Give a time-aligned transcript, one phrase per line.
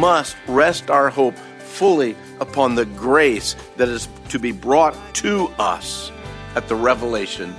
[0.00, 6.10] must rest our hope fully upon the grace that is to be brought to us
[6.56, 7.54] at the revelation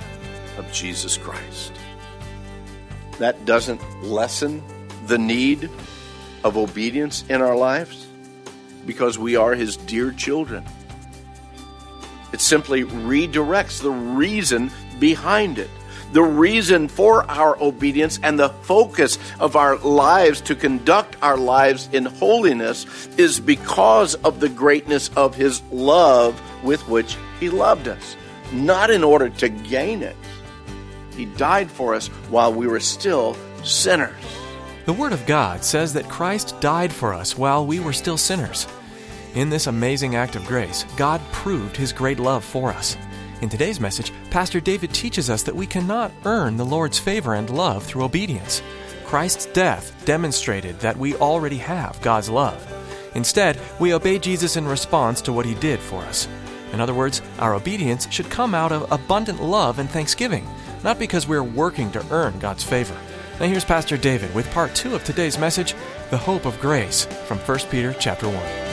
[0.58, 1.72] of Jesus Christ.
[3.18, 4.60] That doesn't lessen
[5.06, 5.70] the need
[6.42, 8.08] of obedience in our lives
[8.86, 10.64] because we are His dear children.
[12.32, 15.70] It simply redirects the reason behind it.
[16.12, 21.88] The reason for our obedience and the focus of our lives to conduct our lives
[21.90, 28.16] in holiness is because of the greatness of His love with which He loved us,
[28.52, 30.16] not in order to gain it.
[31.16, 34.14] He died for us while we were still sinners.
[34.84, 38.66] The Word of God says that Christ died for us while we were still sinners.
[39.34, 42.98] In this amazing act of grace, God proved His great love for us.
[43.42, 47.50] In today's message, Pastor David teaches us that we cannot earn the Lord's favor and
[47.50, 48.62] love through obedience.
[49.04, 52.64] Christ's death demonstrated that we already have God's love.
[53.16, 56.28] Instead, we obey Jesus in response to what He did for us.
[56.72, 60.46] In other words, our obedience should come out of abundant love and thanksgiving,
[60.84, 62.96] not because we're working to earn God's favor.
[63.40, 65.74] Now here's Pastor David with part 2 of today's message,
[66.10, 68.71] The Hope of Grace, from 1 Peter chapter 1.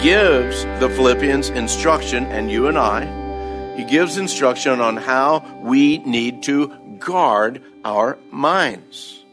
[0.00, 6.42] Gives the Philippians instruction, and you and I, he gives instruction on how we need
[6.44, 9.24] to guard our minds.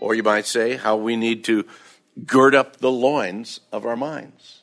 [0.00, 1.66] Or you might say, how we need to
[2.24, 4.62] gird up the loins of our minds.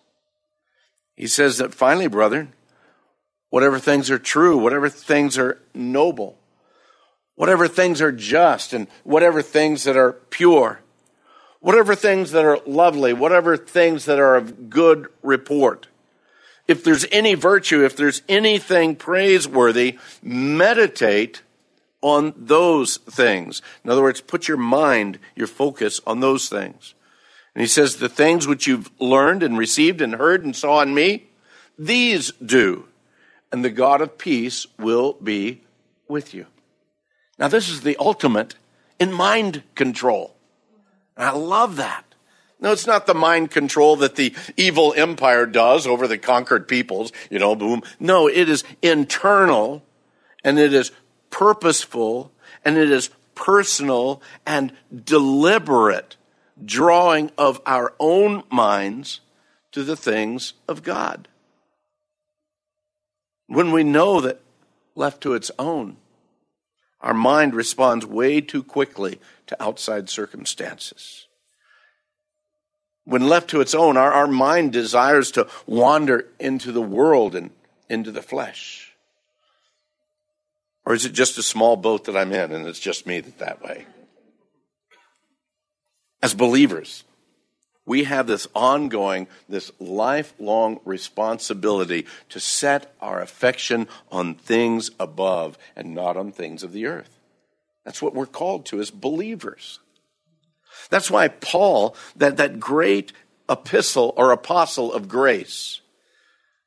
[1.15, 2.53] He says that finally, brethren,
[3.49, 6.37] whatever things are true, whatever things are noble,
[7.35, 10.79] whatever things are just, and whatever things that are pure,
[11.63, 15.87] whatever things that are lovely, whatever things that are of good report.
[16.67, 21.41] If there's any virtue, if there's anything praiseworthy, meditate
[22.01, 23.61] on those things.
[23.81, 26.95] In other words, put your mind, your focus on those things.
[27.55, 30.93] And he says, the things which you've learned and received and heard and saw in
[30.93, 31.27] me,
[31.79, 32.87] these do.
[33.53, 35.61] And the God of peace will be
[36.09, 36.47] with you.
[37.39, 38.55] Now, this is the ultimate
[38.99, 40.35] in mind control.
[41.17, 42.05] And I love that.
[42.59, 47.11] No, it's not the mind control that the evil empire does over the conquered peoples,
[47.29, 47.83] you know, boom.
[47.99, 49.83] No, it is internal
[50.45, 50.91] and it is
[51.29, 52.31] purposeful
[52.63, 54.71] and it is personal and
[55.03, 56.15] deliberate
[56.63, 59.19] drawing of our own minds
[59.71, 61.27] to the things of God.
[63.47, 64.39] When we know that
[64.95, 65.97] left to its own,
[67.03, 71.27] our mind responds way too quickly to outside circumstances.
[73.03, 77.51] When left to its own, our, our mind desires to wander into the world and
[77.89, 78.93] into the flesh.
[80.85, 83.39] Or is it just a small boat that I'm in and it's just me that
[83.39, 83.85] that way?
[86.21, 87.03] As believers,
[87.85, 95.93] we have this ongoing, this lifelong responsibility to set our affection on things above and
[95.93, 97.19] not on things of the earth.
[97.83, 99.79] That's what we're called to as believers.
[100.89, 103.11] That's why Paul, that, that great
[103.49, 105.81] epistle or apostle of grace,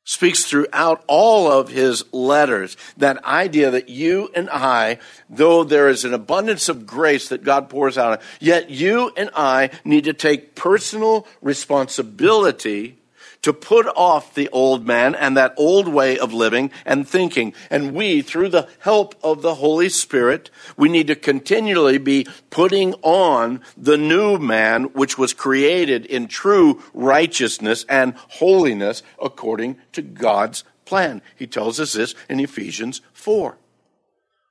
[0.07, 2.77] speaks throughout all of his letters.
[2.95, 7.69] That idea that you and I, though there is an abundance of grace that God
[7.69, 12.97] pours out, yet you and I need to take personal responsibility
[13.47, 17.53] to put off the old man and that old way of living and thinking.
[17.69, 22.93] And we, through the help of the Holy Spirit, we need to continually be putting
[23.03, 30.65] on the new man, which was created in true righteousness and holiness according to God's
[30.83, 31.21] plan.
[31.33, 33.57] He tells us this in Ephesians 4.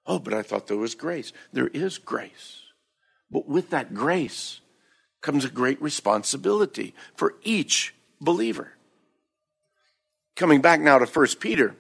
[0.07, 1.35] Oh, but I thought there was grace.
[1.53, 2.63] There is grace.
[3.31, 4.61] But with that grace
[5.21, 8.73] comes a great responsibility for each believer.
[10.37, 11.75] Coming back now to 1 Peter,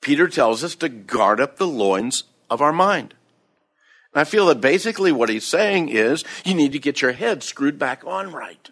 [0.00, 3.14] Peter tells us to guard up the loins of our mind.
[4.12, 7.44] And I feel that basically what he's saying is you need to get your head
[7.44, 8.70] screwed back on right.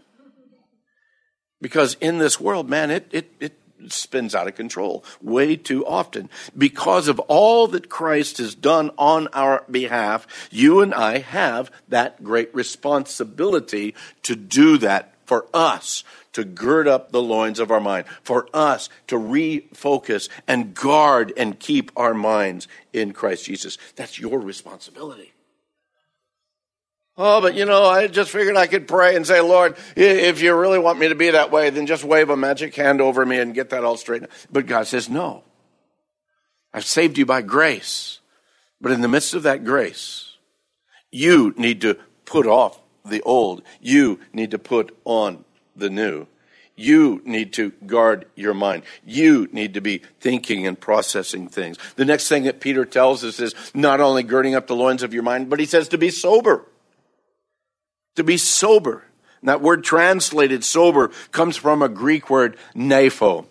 [1.61, 3.57] Because in this world, man, it, it, it
[3.87, 6.29] spins out of control way too often.
[6.57, 12.25] Because of all that Christ has done on our behalf, you and I have that
[12.25, 16.03] great responsibility to do that for us
[16.39, 21.59] to gird up the loins of our mind, for us to refocus and guard and
[21.59, 23.77] keep our minds in Christ Jesus.
[23.97, 25.33] That's your responsibility.
[27.17, 30.55] Oh, but you know, I just figured I could pray and say, Lord, if you
[30.55, 33.41] really want me to be that way, then just wave a magic hand over me
[33.41, 34.31] and get that all straightened.
[34.53, 35.43] But God says, no.
[36.73, 38.21] I've saved you by grace.
[38.81, 40.37] But in the midst of that grace,
[41.11, 43.63] you need to put off the old.
[43.81, 45.45] You need to put on
[45.79, 46.27] the new.
[46.77, 48.85] You need to guard your mind.
[49.05, 51.77] You need to be thinking and processing things.
[51.97, 55.13] The next thing that Peter tells us is not only girding up the loins of
[55.13, 56.67] your mind, but he says to be sober
[58.19, 59.05] to be sober.
[59.41, 63.47] And that word translated sober comes from a Greek word nepho,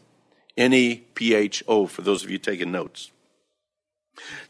[0.56, 3.12] N E P H O, for those of you taking notes.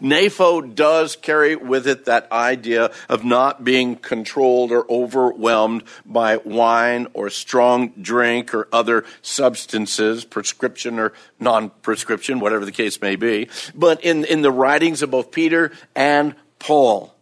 [0.02, 7.08] Nepho does carry with it that idea of not being controlled or overwhelmed by wine
[7.14, 13.50] or strong drink or other substances, prescription or non prescription, whatever the case may be.
[13.76, 17.14] But in, in the writings of both Peter and Paul,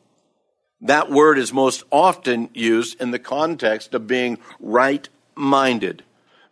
[0.81, 6.03] that word is most often used in the context of being right minded,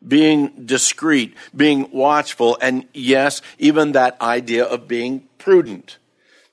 [0.05, 5.97] being discreet, being watchful, and yes, even that idea of being prudent.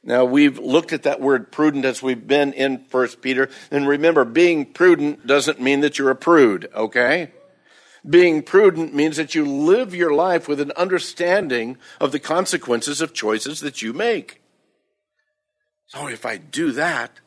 [0.02, 4.24] Now we've looked at that word prudent as we've been in First Peter, and remember,
[4.24, 7.32] being prudent doesn't mean that you're a prude, okay?
[8.08, 13.12] Being prudent means that you live your life with an understanding of the consequences of
[13.12, 14.40] choices that you make.
[15.86, 17.20] So if I do that,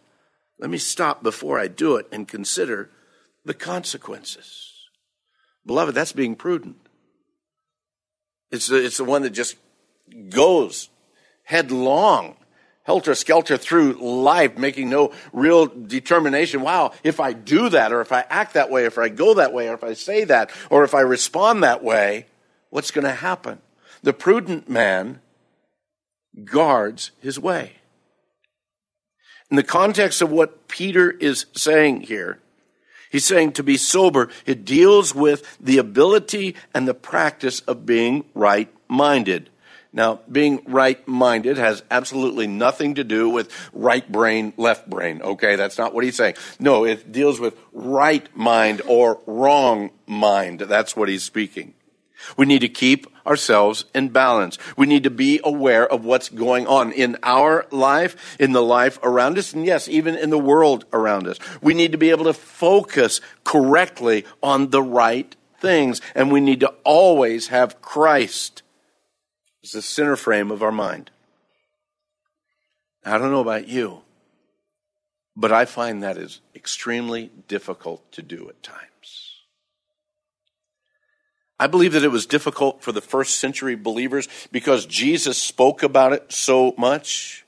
[0.58, 2.90] let me stop before I do it and consider
[3.46, 4.73] the consequences.
[5.66, 6.78] Beloved, that's being prudent.
[8.52, 9.56] It's the, it's the one that just
[10.30, 10.90] goes
[11.44, 12.36] headlong,
[12.84, 16.62] helter skelter through life, making no real determination.
[16.62, 19.34] Wow, if I do that, or if I act that way, or if I go
[19.36, 22.28] that way, or if I say that, or if I respond that way,
[22.70, 23.60] what's going to happen?
[24.04, 25.22] The prudent man
[26.44, 27.74] guards his way.
[29.50, 32.40] In the context of what Peter is saying here,
[33.14, 38.26] he's saying to be sober, it deals with the ability and the practice of being
[38.34, 39.50] right minded.
[39.94, 45.56] Now, being right minded has absolutely nothing to do with right brain, left brain, okay?
[45.56, 46.34] That's not what he's saying.
[46.60, 50.62] No, it deals with right mind or wrong mind.
[50.62, 51.76] That's what he's speaking.
[52.38, 54.58] We need to keep ourselves in balance.
[54.78, 59.00] We need to be aware of what's going on in our life, in the life
[59.04, 61.40] around us, and yes, even in the world around us.
[61.62, 66.60] We need to be able to focus correctly on the right things, and we need
[66.62, 68.64] to always have Christ
[69.64, 71.10] as the center frame of our mind.
[73.06, 74.02] I don't know about you,
[75.36, 79.23] but I find that is extremely difficult to do at times.
[81.64, 86.12] I believe that it was difficult for the first century believers because Jesus spoke about
[86.12, 87.46] it so much,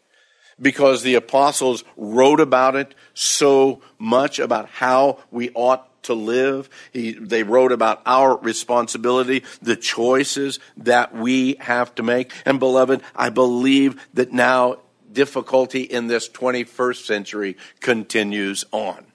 [0.57, 6.69] because the apostles wrote about it so much, about how we ought to live.
[6.93, 12.31] He, they wrote about our responsibility, the choices that we have to make.
[12.45, 14.77] And beloved, I believe that now
[15.11, 19.07] difficulty in this 21st century continues on.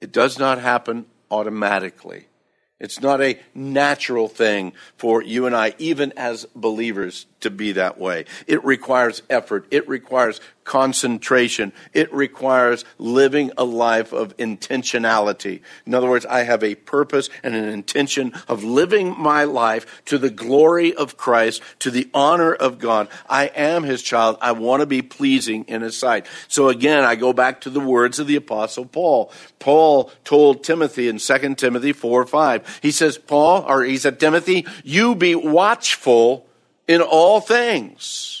[0.00, 2.26] It does not happen automatically.
[2.80, 7.98] It's not a natural thing for you and I, even as believers, to be that
[7.98, 8.24] way.
[8.46, 9.66] It requires effort.
[9.70, 11.72] It requires concentration.
[11.92, 15.62] It requires living a life of intentionality.
[15.84, 20.16] In other words, I have a purpose and an intention of living my life to
[20.16, 23.08] the glory of Christ, to the honor of God.
[23.28, 24.38] I am his child.
[24.40, 26.26] I want to be pleasing in his sight.
[26.46, 29.32] So again, I go back to the words of the apostle Paul.
[29.58, 32.78] Paul told Timothy in 2 Timothy 4 5.
[32.80, 36.46] He says, Paul, or he said, Timothy, you be watchful
[36.86, 38.39] in all things.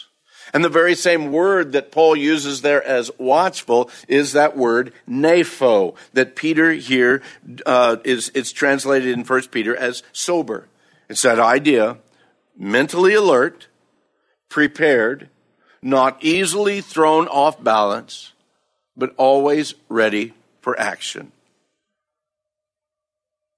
[0.52, 5.94] And the very same word that Paul uses there as watchful is that word nepho
[6.12, 7.22] that Peter here
[7.66, 10.66] uh, is it's translated in First Peter as sober.
[11.08, 11.98] It's that idea,
[12.56, 13.68] mentally alert,
[14.48, 15.28] prepared,
[15.82, 18.32] not easily thrown off balance,
[18.96, 21.32] but always ready for action.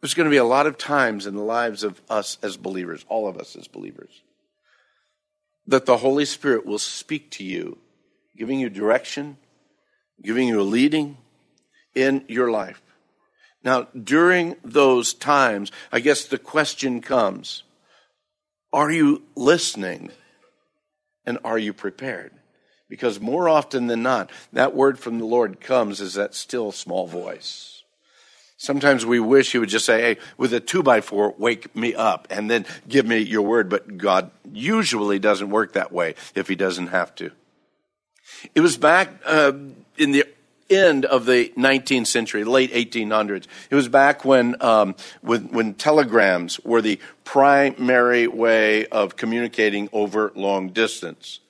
[0.01, 3.05] There's going to be a lot of times in the lives of us as believers,
[3.09, 4.23] all of us as believers,
[5.67, 7.79] that the Holy Spirit will speak to you
[8.37, 9.37] giving you direction,
[10.23, 11.19] giving you a leading
[11.95, 12.83] in your life.
[13.65, 17.63] Now, during those times, I guess the question comes
[18.73, 20.11] are you listening
[21.27, 22.33] and are you prepared?
[22.89, 27.07] Because more often than not, that word from the Lord comes as that still small
[27.07, 27.82] voice.
[28.63, 31.97] Sometimes we wish he would just say, Hey, with a two by four, wake me
[31.97, 33.69] up and then give me your word.
[33.69, 37.33] But God usually doesn't work that way if he doesn't have to.
[38.55, 39.51] It was back uh,
[39.99, 40.27] in the
[40.71, 43.49] end of the 19th century, late 1800s.
[43.69, 50.31] It was back when, um, when, when telegrams were the primary way of communicating over
[50.37, 51.41] long distance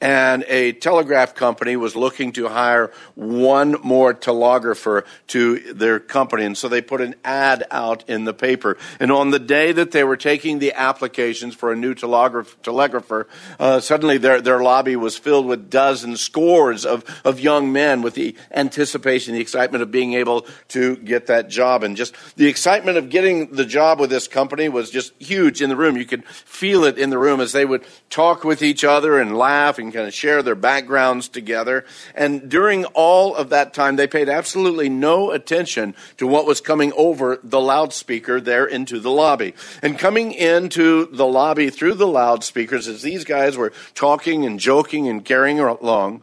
[0.00, 6.44] and a telegraph company was looking to hire one more telegrapher to their company.
[6.44, 8.76] And so they put an ad out in the paper.
[9.00, 13.26] And on the day that they were taking the applications for a new telegraph, telegrapher,
[13.58, 18.14] uh, suddenly their, their lobby was filled with dozens, scores of, of young men with
[18.14, 21.82] the anticipation, the excitement of being able to get that job.
[21.82, 25.70] And just the excitement of getting the job with this company was just huge in
[25.70, 25.96] the room.
[25.96, 29.38] You could feel it in the room as they would talk with each other and
[29.38, 31.84] laugh and and kind of share their backgrounds together.
[32.14, 36.92] And during all of that time, they paid absolutely no attention to what was coming
[36.96, 39.54] over the loudspeaker there into the lobby.
[39.80, 45.08] And coming into the lobby through the loudspeakers as these guys were talking and joking
[45.08, 46.22] and carrying along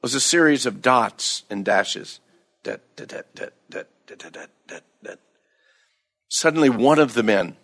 [0.00, 2.20] was a series of dots and dashes.
[6.28, 7.56] Suddenly, one of the men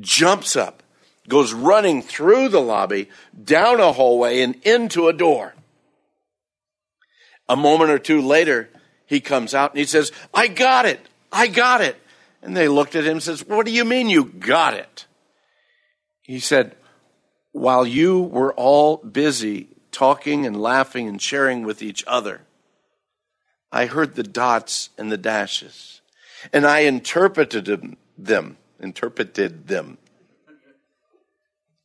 [0.00, 0.82] jumps up
[1.28, 3.08] goes running through the lobby,
[3.44, 5.54] down a hallway, and into a door.
[7.48, 8.68] A moment or two later,
[9.06, 11.00] he comes out and he says, I got it.
[11.30, 11.96] I got it.
[12.42, 15.06] And they looked at him and says, What do you mean you got it?
[16.22, 16.76] He said,
[17.52, 22.42] While you were all busy talking and laughing and sharing with each other,
[23.72, 26.00] I heard the dots and the dashes,
[26.52, 29.98] and I interpreted them, interpreted them.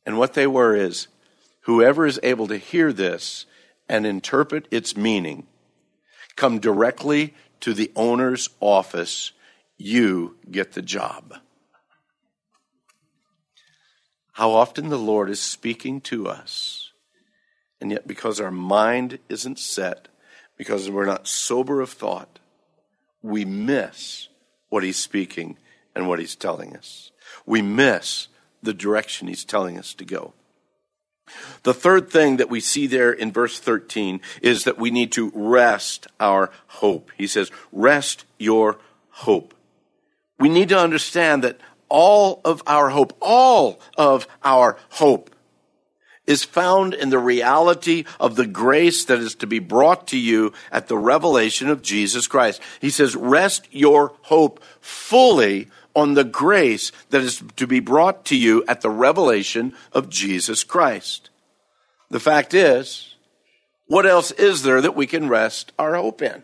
[0.06, 1.08] And what they were is
[1.62, 3.46] whoever is able to hear this
[3.88, 5.46] and interpret its meaning,
[6.36, 9.32] come directly to the owner's office,
[9.76, 11.34] you get the job.
[14.32, 16.90] How often the Lord is speaking to us,
[17.80, 20.08] and yet because our mind isn't set,
[20.56, 22.40] because we're not sober of thought,
[23.22, 24.28] we miss
[24.68, 25.56] what He's speaking
[25.94, 27.12] and what He's telling us.
[27.46, 28.28] We miss
[28.64, 30.32] the direction he's telling us to go.
[31.62, 35.32] The third thing that we see there in verse 13 is that we need to
[35.34, 37.10] rest our hope.
[37.16, 38.78] He says, rest your
[39.10, 39.54] hope.
[40.38, 45.30] We need to understand that all of our hope, all of our hope
[46.26, 50.52] is found in the reality of the grace that is to be brought to you
[50.72, 52.60] at the revelation of Jesus Christ.
[52.80, 58.36] He says, rest your hope fully on the grace that is to be brought to
[58.36, 61.30] you at the revelation of Jesus Christ.
[62.10, 63.14] The fact is,
[63.86, 66.42] what else is there that we can rest our hope in?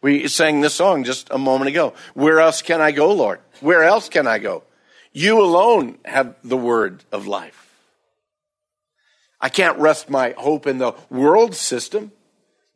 [0.00, 1.94] We sang this song just a moment ago.
[2.14, 3.40] Where else can I go, Lord?
[3.60, 4.62] Where else can I go?
[5.12, 7.68] You alone have the word of life.
[9.40, 12.12] I can't rest my hope in the world system.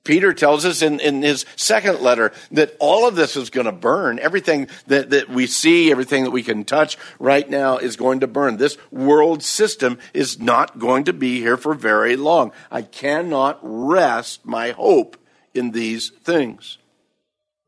[0.05, 3.73] Peter tells us in, in his second letter that all of this is going to
[3.73, 4.19] burn.
[4.19, 8.27] Everything that, that we see, everything that we can touch right now is going to
[8.27, 8.57] burn.
[8.57, 12.51] This world system is not going to be here for very long.
[12.71, 15.17] I cannot rest my hope
[15.55, 16.79] in these things.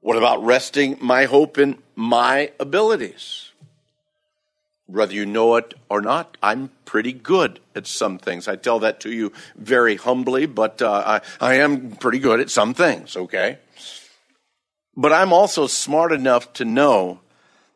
[0.01, 3.53] What about resting my hope in my abilities?
[4.87, 8.47] Whether you know it or not, I'm pretty good at some things.
[8.49, 12.51] I tell that to you very humbly, but uh, I, I am pretty good at
[12.51, 13.59] some things, okay?
[14.97, 17.21] But I'm also smart enough to know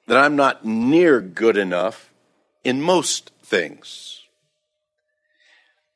[0.07, 2.11] that I'm not near good enough
[2.65, 4.23] in most things.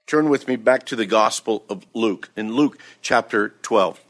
[0.07, 4.01] Turn with me back to the Gospel of Luke, in Luke chapter 12.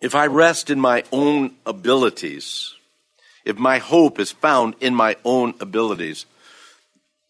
[0.00, 2.74] If I rest in my own abilities,
[3.48, 6.26] if my hope is found in my own abilities,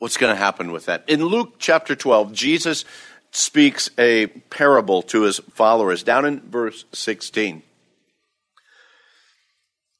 [0.01, 1.05] what's going to happen with that?
[1.07, 2.85] In Luke chapter 12, Jesus
[3.31, 7.63] speaks a parable to his followers, down in verse 16.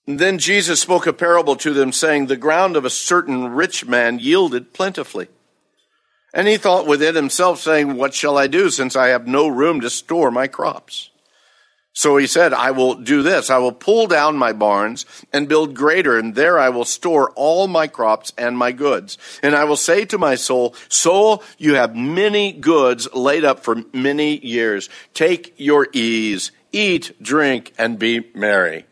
[0.09, 4.19] Then Jesus spoke a parable to them, saying, The ground of a certain rich man
[4.19, 5.29] yielded plentifully.
[6.35, 9.83] And he thought within himself, saying, What shall I do, since I have no room
[9.83, 11.11] to store my crops?
[11.99, 13.51] So he said, I will do this.
[13.51, 17.67] I will pull down my barns and build greater, and there I will store all
[17.67, 19.19] my crops and my goods.
[19.43, 23.83] And I will say to my soul, Soul, you have many goods laid up for
[23.93, 24.89] many years.
[25.13, 28.87] Take your ease, eat, drink, and be merry.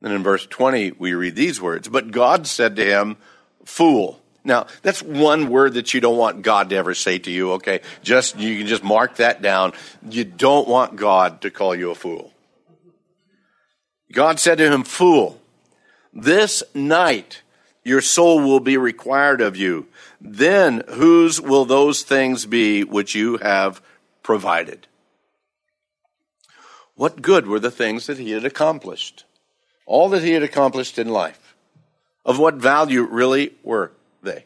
[0.00, 3.18] Then in verse 20, we read these words But God said to him,
[3.66, 4.22] Fool.
[4.42, 7.80] Now, that's one word that you don't want God to ever say to you, okay?
[8.02, 9.72] Just, you can just mark that down.
[10.08, 12.32] You don't want God to call you a fool.
[14.12, 15.40] God said to him, Fool,
[16.12, 17.42] this night
[17.84, 19.86] your soul will be required of you.
[20.20, 23.82] Then whose will those things be which you have
[24.22, 24.86] provided?
[26.94, 29.24] What good were the things that he had accomplished?
[29.86, 31.54] All that he had accomplished in life.
[32.24, 34.44] Of what value really were they?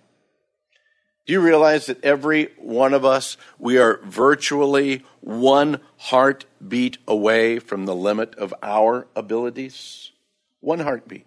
[1.27, 7.87] Do you realize that every one of us, we are virtually one heartbeat away from
[7.87, 10.13] the limit of our abilities?
[10.61, 11.27] One heartbeat.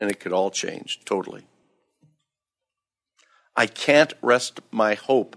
[0.00, 1.46] And it could all change totally.
[3.54, 5.36] I can't rest my hope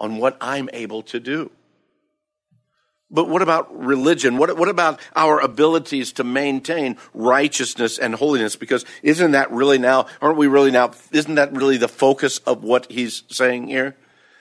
[0.00, 1.50] on what I'm able to do.
[3.12, 4.38] But what about religion?
[4.38, 8.56] What, what about our abilities to maintain righteousness and holiness?
[8.56, 12.64] Because isn't that really now, aren't we really now, isn't that really the focus of
[12.64, 13.96] what he's saying here?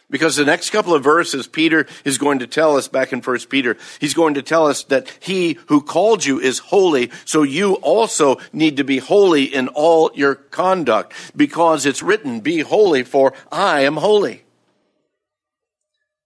[0.09, 3.49] Because the next couple of verses, Peter is going to tell us back in First
[3.49, 7.75] Peter, he's going to tell us that he who called you is holy, so you
[7.75, 13.33] also need to be holy in all your conduct, because it's written, be holy, for
[13.51, 14.43] I am holy.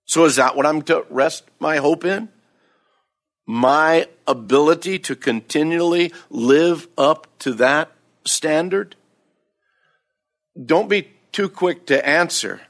[0.05, 2.29] So is that what I'm to rest my hope in?
[3.45, 7.91] My ability to continually live up to that
[8.25, 8.95] standard?
[10.63, 12.61] Don't be too quick to answer.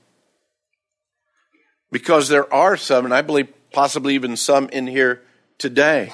[1.91, 5.21] Because there are some, and I believe possibly even some in here
[5.57, 6.11] today,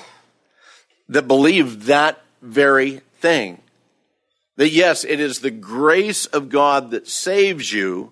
[1.10, 3.62] that believe that very thing.
[4.58, 8.12] That yes, it is the grace of God that saves you,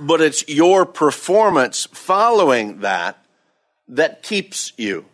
[0.00, 3.24] but it's your performance following that
[3.88, 5.04] that keeps you.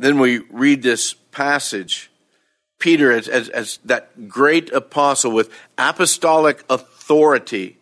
[0.00, 2.10] Then we read this passage.
[2.78, 7.76] Peter, as, as, as, that great apostle with apostolic authority,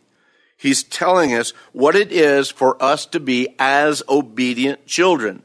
[0.56, 5.44] he's telling us what it is for us to be as obedient children.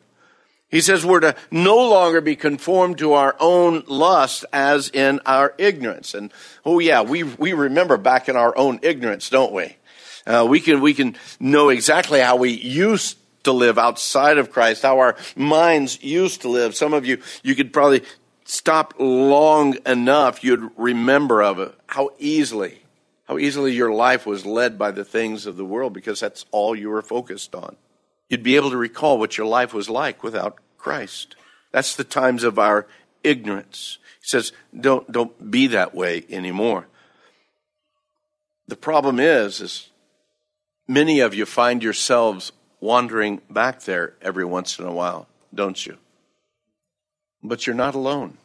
[0.67, 5.53] He says we're to no longer be conformed to our own lust as in our
[5.59, 6.15] ignorance.
[6.15, 6.33] And
[6.65, 9.77] oh yeah, we, we remember back in our own ignorance, don't we?
[10.25, 14.83] Uh, we can, we can know exactly how we used to live outside of Christ,
[14.83, 16.75] how our minds used to live.
[16.75, 18.03] Some of you, you could probably
[18.45, 22.81] stop long enough, you'd remember of it, how easily,
[23.27, 26.75] how easily your life was led by the things of the world because that's all
[26.75, 27.75] you were focused on.
[28.29, 31.35] You'd be able to recall what your life was like without Christ.
[31.71, 32.87] That's the times of our
[33.23, 33.97] ignorance.
[34.21, 36.87] He says, don't, don't be that way anymore.
[38.67, 39.89] The problem is, is
[40.87, 42.51] many of you find yourselves
[42.83, 45.97] wandering back there every once in a while, don't you?
[47.41, 48.37] But you're not alone.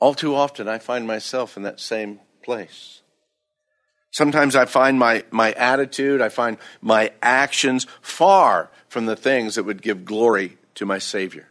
[0.00, 3.02] All too often, I find myself in that same place.
[4.10, 9.64] Sometimes I find my, my attitude, I find my actions far from the things that
[9.64, 11.48] would give glory to my Savior.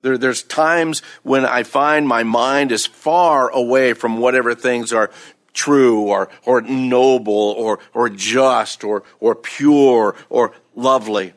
[0.00, 5.10] There, there's times when I find my mind is far away from whatever things are
[5.58, 11.32] true or, or noble or, or just or, or pure or lovely.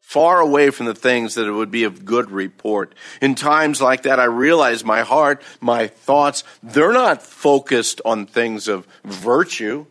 [0.00, 2.94] Far away from the things that it would be of good report.
[3.20, 8.68] In times like that, I realize my heart, my thoughts, they're not focused on things
[8.68, 9.84] of virtue.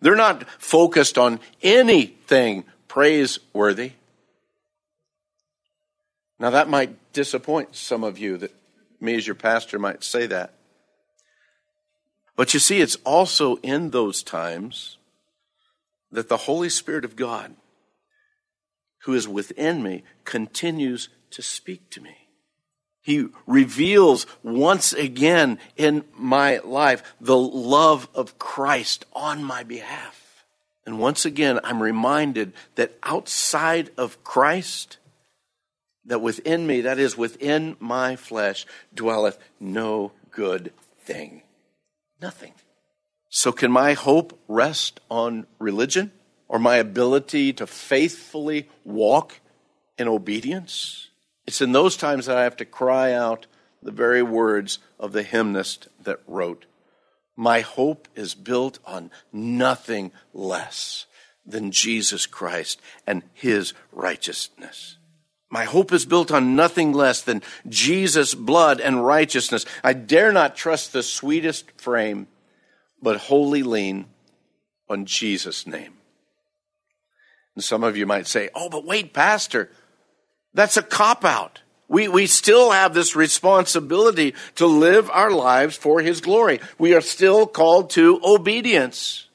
[0.00, 3.92] They're not focused on anything praiseworthy.
[6.38, 8.54] Now that might disappoint some of you that
[9.00, 10.55] me as your pastor might say that.
[12.36, 14.98] But you see, it's also in those times
[16.10, 17.54] that the Holy Spirit of God,
[19.04, 22.16] who is within me, continues to speak to me.
[23.00, 30.44] He reveals once again in my life the love of Christ on my behalf.
[30.84, 34.98] And once again, I'm reminded that outside of Christ,
[36.04, 41.42] that within me, that is within my flesh, dwelleth no good thing.
[42.20, 42.52] Nothing.
[43.28, 46.12] So, can my hope rest on religion
[46.48, 49.40] or my ability to faithfully walk
[49.98, 51.10] in obedience?
[51.46, 53.46] It's in those times that I have to cry out
[53.82, 56.66] the very words of the hymnist that wrote,
[57.36, 61.06] My hope is built on nothing less
[61.44, 64.98] than Jesus Christ and his righteousness.
[65.48, 69.64] My hope is built on nothing less than Jesus' blood and righteousness.
[69.84, 72.26] I dare not trust the sweetest frame,
[73.00, 74.06] but wholly lean
[74.88, 75.94] on Jesus' name.
[77.54, 79.70] And some of you might say, oh, but wait, Pastor,
[80.52, 81.60] that's a cop out.
[81.88, 86.60] We, we still have this responsibility to live our lives for His glory.
[86.78, 89.25] We are still called to obedience.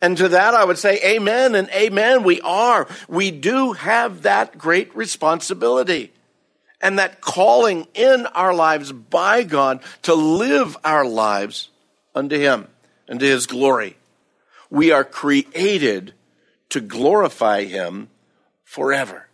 [0.00, 2.22] And to that I would say amen and amen.
[2.22, 2.86] We are.
[3.08, 6.12] We do have that great responsibility
[6.82, 11.70] and that calling in our lives by God to live our lives
[12.14, 12.68] unto Him
[13.08, 13.96] and to His glory.
[14.68, 16.12] We are created
[16.68, 18.08] to glorify Him
[18.64, 19.28] forever.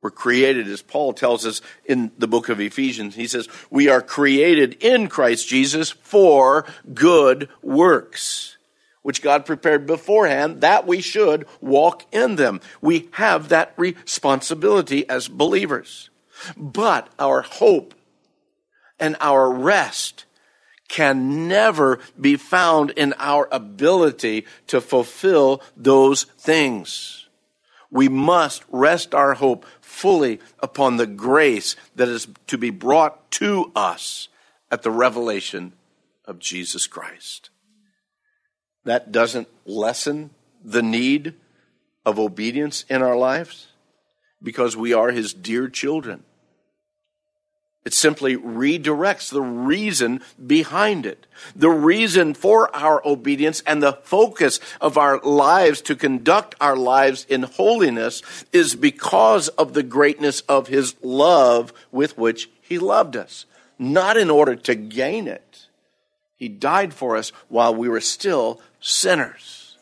[0.00, 3.16] We're created, as Paul tells us in the book of Ephesians.
[3.16, 8.57] He says, we are created in Christ Jesus for good works
[9.08, 12.60] which God prepared beforehand, that we should walk in them.
[12.82, 16.10] We have that responsibility as believers.
[16.58, 17.94] But our hope
[19.00, 20.26] and our rest
[20.88, 27.30] can never be found in our ability to fulfill those things.
[27.90, 33.72] We must rest our hope fully upon the grace that is to be brought to
[33.74, 34.28] us
[34.70, 35.72] at the revelation
[36.26, 37.48] of Jesus Christ
[38.84, 40.30] that doesn't lessen
[40.64, 41.34] the need
[42.04, 43.68] of obedience in our lives
[44.42, 46.24] because we are his dear children.
[47.84, 51.26] It simply redirects the reason behind it.
[51.56, 57.24] The reason for our obedience and the focus of our lives to conduct our lives
[57.30, 63.46] in holiness is because of the greatness of his love with which he loved us,
[63.78, 65.67] not in order to gain it.
[66.38, 69.76] He died for us while we were still sinners.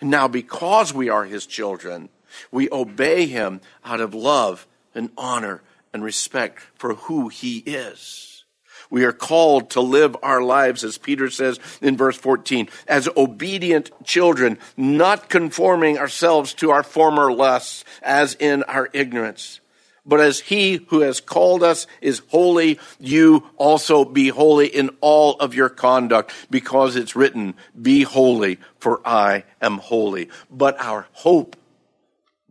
[0.00, 2.08] And now, because we are his children,
[2.52, 8.44] we obey him out of love and honor and respect for who he is.
[8.88, 13.90] We are called to live our lives, as Peter says in verse 14, as obedient
[14.04, 19.60] children, not conforming ourselves to our former lusts as in our ignorance
[20.06, 25.34] but as he who has called us is holy, you also be holy in all
[25.34, 30.30] of your conduct, because it's written, Be holy, for I am holy.
[30.48, 31.56] But our hope,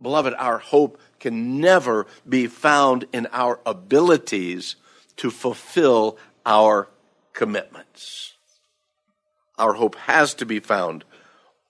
[0.00, 4.76] beloved, our hope can never be found in our abilities
[5.16, 6.88] to fulfill our
[7.32, 8.34] commitments.
[9.58, 11.04] Our hope has to be found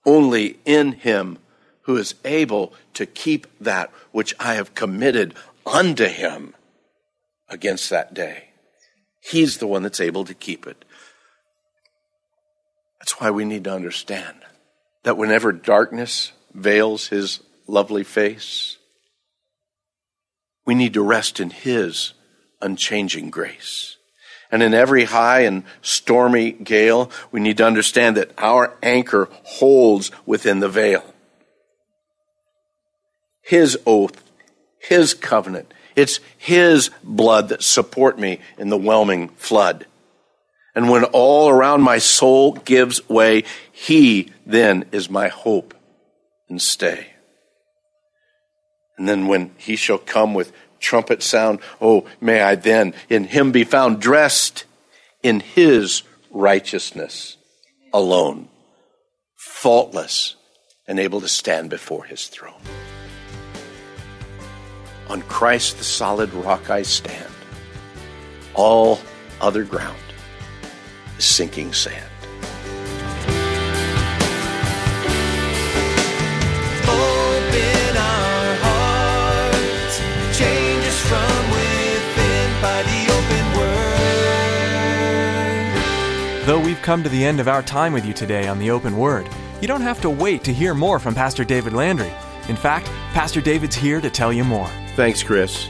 [0.05, 1.37] only in him
[1.83, 5.33] who is able to keep that which I have committed
[5.67, 6.55] unto him
[7.49, 8.45] against that day.
[9.19, 10.85] He's the one that's able to keep it.
[12.99, 14.37] That's why we need to understand
[15.03, 18.77] that whenever darkness veils his lovely face,
[20.65, 22.13] we need to rest in his
[22.61, 23.97] unchanging grace.
[24.51, 30.11] And in every high and stormy gale, we need to understand that our anchor holds
[30.25, 31.13] within the veil.
[33.41, 34.26] His oath
[34.87, 35.73] his covenant.
[35.97, 39.87] It's His blood that support me in the whelming flood.
[40.75, 45.73] And when all around my soul gives way, He then is my hope
[46.47, 47.07] and stay.
[48.95, 53.51] And then when He shall come with trumpet sound, oh, may I then in Him
[53.51, 54.65] be found dressed
[55.23, 57.37] in His righteousness
[57.91, 58.49] alone,
[59.35, 60.35] faultless,
[60.87, 62.61] and able to stand before His throne.
[65.09, 67.31] On Christ, the solid rock, I stand.
[68.53, 68.99] All
[69.39, 69.95] other ground
[71.17, 72.03] is sinking sand.
[76.83, 79.99] Open our hearts,
[80.37, 83.95] change us from within by the open word.
[86.45, 88.97] Though we've come to the end of our time with you today on the Open
[88.97, 89.29] Word,
[89.61, 92.11] you don't have to wait to hear more from Pastor David Landry.
[92.49, 94.69] In fact, Pastor David's here to tell you more.
[94.97, 95.69] Thanks, Chris.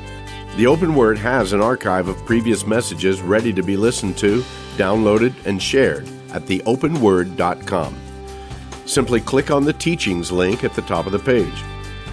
[0.56, 4.42] The Open Word has an archive of previous messages ready to be listened to,
[4.78, 7.98] downloaded, and shared at theopenword.com.
[8.86, 11.62] Simply click on the teachings link at the top of the page.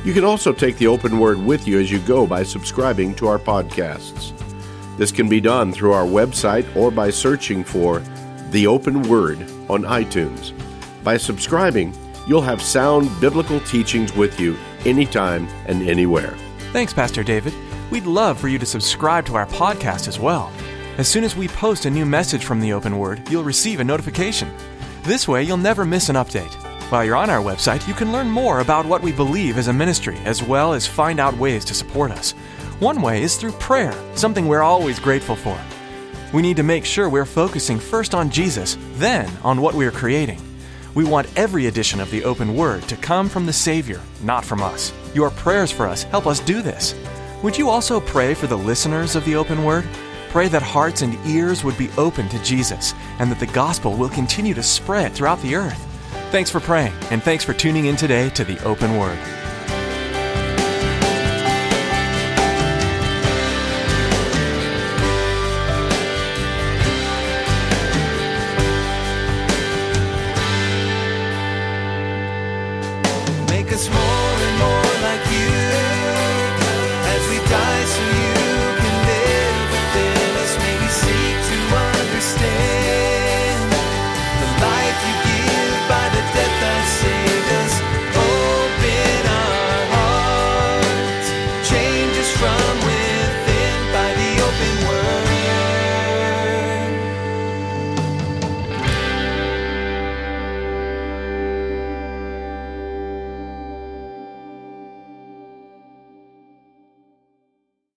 [0.05, 3.29] You can also take the Open Word with you as you go by subscribing to
[3.29, 4.37] our podcasts.
[4.97, 8.01] This can be done through our website or by searching for
[8.51, 10.53] The Open Word on iTunes.
[11.05, 11.95] By subscribing,
[12.27, 16.35] you'll have sound biblical teachings with you anytime and anywhere.
[16.75, 17.55] Thanks, Pastor David.
[17.93, 20.51] We'd love for you to subscribe to our podcast as well.
[20.99, 23.85] As soon as we post a new message from the Open Word, you'll receive a
[23.85, 24.53] notification.
[25.05, 26.53] This way, you'll never miss an update.
[26.91, 29.73] While you're on our website, you can learn more about what we believe as a
[29.73, 32.33] ministry, as well as find out ways to support us.
[32.81, 35.57] One way is through prayer, something we're always grateful for.
[36.33, 40.41] We need to make sure we're focusing first on Jesus, then on what we're creating.
[40.97, 44.61] We want every edition of the open word to come from the Savior, not from
[44.61, 44.93] us.
[45.15, 46.95] Your prayers for us help us do this.
[47.43, 49.87] Would you also pray for the listeners of the open word?
[50.31, 54.09] Pray that hearts and ears would be open to Jesus and that the gospel will
[54.09, 55.79] continue to spread throughout the earth.
[56.33, 59.19] Thanks for praying, and thanks for tuning in today to the open word.